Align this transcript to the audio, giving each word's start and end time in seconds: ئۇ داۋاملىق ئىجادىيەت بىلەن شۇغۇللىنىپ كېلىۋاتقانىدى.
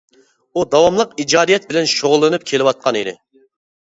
ئۇ 0.53 0.61
داۋاملىق 0.69 1.11
ئىجادىيەت 1.23 1.67
بىلەن 1.71 1.89
شۇغۇللىنىپ 1.91 2.47
كېلىۋاتقانىدى. 2.53 3.15